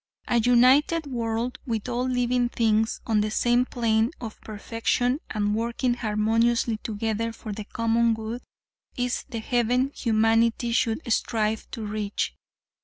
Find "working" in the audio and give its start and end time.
5.53-5.93